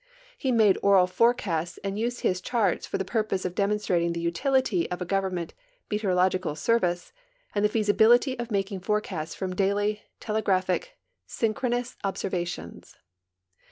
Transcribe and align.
He 0.35 0.51
made 0.51 0.79
oral 0.81 1.05
forecasts 1.05 1.77
and 1.83 1.99
used 1.99 2.21
his 2.21 2.41
charts 2.41 2.87
for 2.87 2.97
the 2.97 3.05
purpose 3.05 3.45
of 3.45 3.53
demonstrating 3.53 4.13
the 4.13 4.19
utility 4.19 4.89
of 4.89 4.99
a 4.99 5.05
government 5.05 5.53
meteorological 5.91 6.55
service 6.55 7.13
and 7.53 7.63
the 7.63 7.69
feasibility 7.69 8.39
of 8.39 8.49
making 8.49 8.79
forecasts 8.79 9.35
from 9.35 9.53
dail}', 9.55 9.97
telegraphic, 10.19 10.97
synchronous 11.27 11.97
observations. 12.03 12.97